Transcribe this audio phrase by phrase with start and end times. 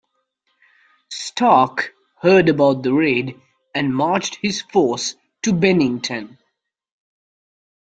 [1.11, 1.93] Stark
[2.23, 3.39] heard about the raid
[3.75, 6.39] and marched his force to Bennington.